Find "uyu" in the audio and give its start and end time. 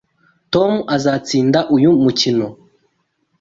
1.75-1.89